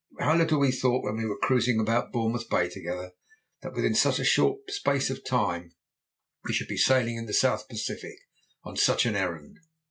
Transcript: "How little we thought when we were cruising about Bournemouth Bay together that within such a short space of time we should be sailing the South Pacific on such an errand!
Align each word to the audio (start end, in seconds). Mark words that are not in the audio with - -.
"How 0.17 0.35
little 0.35 0.59
we 0.59 0.71
thought 0.71 1.03
when 1.03 1.17
we 1.17 1.27
were 1.27 1.37
cruising 1.37 1.79
about 1.79 2.11
Bournemouth 2.11 2.49
Bay 2.49 2.67
together 2.67 3.11
that 3.61 3.73
within 3.73 3.93
such 3.93 4.17
a 4.17 4.23
short 4.25 4.71
space 4.71 5.11
of 5.11 5.23
time 5.23 5.75
we 6.43 6.53
should 6.53 6.67
be 6.67 6.75
sailing 6.75 7.23
the 7.27 7.35
South 7.35 7.69
Pacific 7.69 8.17
on 8.63 8.77
such 8.77 9.05
an 9.05 9.15
errand! 9.15 9.57